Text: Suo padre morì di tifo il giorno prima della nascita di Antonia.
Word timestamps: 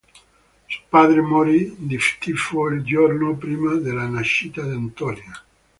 Suo 0.65 0.81
padre 0.89 1.21
morì 1.21 1.75
di 1.77 1.99
tifo 2.19 2.69
il 2.69 2.81
giorno 2.83 3.35
prima 3.35 3.75
della 3.75 4.07
nascita 4.07 4.63
di 4.63 4.71
Antonia. 4.71 5.31